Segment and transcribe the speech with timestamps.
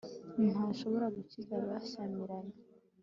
[0.51, 2.55] nta shobora gukiza abashyamiranye